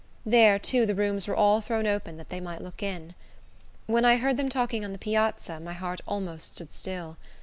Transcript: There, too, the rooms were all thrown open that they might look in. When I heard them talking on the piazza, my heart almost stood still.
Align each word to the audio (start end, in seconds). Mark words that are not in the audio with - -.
There, 0.25 0.57
too, 0.57 0.87
the 0.87 0.95
rooms 0.95 1.27
were 1.27 1.35
all 1.35 1.61
thrown 1.61 1.85
open 1.85 2.17
that 2.17 2.29
they 2.29 2.39
might 2.39 2.63
look 2.63 2.81
in. 2.81 3.13
When 3.85 4.03
I 4.03 4.15
heard 4.17 4.35
them 4.37 4.49
talking 4.49 4.83
on 4.83 4.93
the 4.93 4.97
piazza, 4.97 5.59
my 5.59 5.73
heart 5.73 6.01
almost 6.07 6.55
stood 6.55 6.71
still. 6.71 7.17